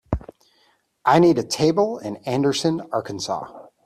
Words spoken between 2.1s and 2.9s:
Anderson